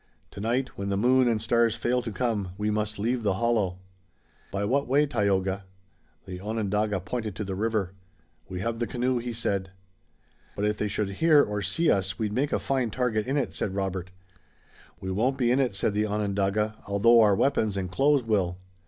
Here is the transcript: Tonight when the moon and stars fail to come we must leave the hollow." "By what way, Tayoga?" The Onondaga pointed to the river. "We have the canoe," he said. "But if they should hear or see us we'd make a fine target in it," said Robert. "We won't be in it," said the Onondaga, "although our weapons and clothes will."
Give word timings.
Tonight 0.31 0.69
when 0.79 0.89
the 0.89 0.97
moon 0.97 1.27
and 1.27 1.39
stars 1.39 1.75
fail 1.75 2.01
to 2.01 2.11
come 2.11 2.53
we 2.57 2.71
must 2.71 2.97
leave 2.97 3.21
the 3.21 3.35
hollow." 3.35 3.77
"By 4.51 4.65
what 4.65 4.87
way, 4.87 5.05
Tayoga?" 5.05 5.63
The 6.25 6.41
Onondaga 6.41 6.99
pointed 7.01 7.35
to 7.35 7.43
the 7.43 7.53
river. 7.53 7.91
"We 8.49 8.61
have 8.61 8.79
the 8.79 8.87
canoe," 8.87 9.19
he 9.19 9.31
said. 9.31 9.69
"But 10.55 10.65
if 10.65 10.79
they 10.79 10.87
should 10.87 11.11
hear 11.21 11.43
or 11.43 11.61
see 11.61 11.91
us 11.91 12.17
we'd 12.17 12.33
make 12.33 12.51
a 12.51 12.57
fine 12.57 12.89
target 12.89 13.27
in 13.27 13.37
it," 13.37 13.53
said 13.53 13.75
Robert. 13.75 14.09
"We 14.99 15.11
won't 15.11 15.37
be 15.37 15.51
in 15.51 15.59
it," 15.59 15.75
said 15.75 15.93
the 15.93 16.07
Onondaga, 16.07 16.77
"although 16.87 17.21
our 17.21 17.35
weapons 17.35 17.77
and 17.77 17.91
clothes 17.91 18.23
will." 18.23 18.57